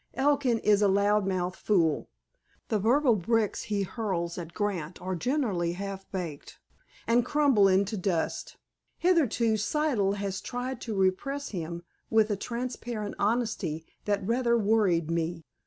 [0.15, 2.09] Elkin is a loud mouthed fool.
[2.69, 6.57] The verbal bricks he hurls at Grant are generally half baked,
[7.05, 8.57] and crumble into dust.
[8.97, 15.43] Hitherto, Siddle has tried to repress him, with a transparent honesty that rather worried me.